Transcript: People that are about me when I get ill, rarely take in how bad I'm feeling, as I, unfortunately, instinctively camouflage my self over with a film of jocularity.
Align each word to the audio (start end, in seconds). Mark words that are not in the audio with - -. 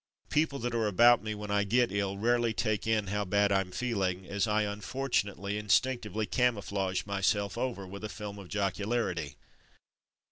People 0.31 0.57
that 0.57 0.73
are 0.73 0.87
about 0.87 1.21
me 1.21 1.35
when 1.35 1.51
I 1.51 1.63
get 1.63 1.91
ill, 1.91 2.17
rarely 2.17 2.53
take 2.55 2.87
in 2.87 3.05
how 3.05 3.23
bad 3.23 3.51
I'm 3.51 3.69
feeling, 3.71 4.25
as 4.25 4.47
I, 4.47 4.63
unfortunately, 4.63 5.59
instinctively 5.59 6.25
camouflage 6.25 7.05
my 7.05 7.21
self 7.21 7.55
over 7.55 7.85
with 7.85 8.03
a 8.03 8.09
film 8.09 8.39
of 8.39 8.47
jocularity. 8.47 9.35